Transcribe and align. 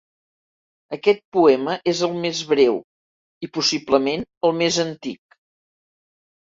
Aquest 0.97 1.21
poema 1.37 1.75
és 1.93 2.01
el 2.09 2.17
més 2.25 2.41
breu 2.55 2.81
i, 3.49 3.53
possiblement, 3.61 4.27
el 4.51 4.59
més 4.65 4.85
antic. 4.89 5.43